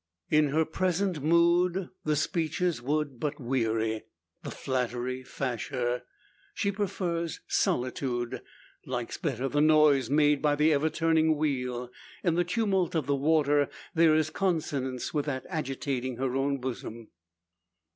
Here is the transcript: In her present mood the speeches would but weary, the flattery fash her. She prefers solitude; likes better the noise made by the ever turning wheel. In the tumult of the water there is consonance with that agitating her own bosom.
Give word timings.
In 0.31 0.47
her 0.47 0.65
present 0.65 1.21
mood 1.21 1.91
the 2.05 2.15
speeches 2.15 2.81
would 2.81 3.19
but 3.19 3.39
weary, 3.39 4.05
the 4.41 4.49
flattery 4.49 5.21
fash 5.23 5.67
her. 5.69 6.01
She 6.55 6.71
prefers 6.71 7.41
solitude; 7.47 8.41
likes 8.87 9.19
better 9.19 9.47
the 9.47 9.61
noise 9.61 10.09
made 10.09 10.41
by 10.41 10.55
the 10.55 10.73
ever 10.73 10.89
turning 10.89 11.37
wheel. 11.37 11.91
In 12.23 12.33
the 12.33 12.43
tumult 12.43 12.95
of 12.95 13.05
the 13.05 13.15
water 13.15 13.69
there 13.93 14.15
is 14.15 14.31
consonance 14.31 15.13
with 15.13 15.25
that 15.25 15.45
agitating 15.49 16.15
her 16.15 16.35
own 16.35 16.57
bosom. 16.57 17.09